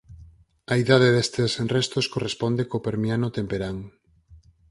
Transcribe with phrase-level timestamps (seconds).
[0.71, 3.77] A idade destes restos corresponde co Permiano temperán.